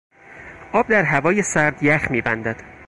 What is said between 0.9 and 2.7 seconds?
هوای سرد یخ میبندد.